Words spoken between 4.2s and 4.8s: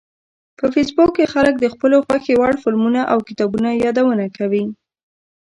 کوي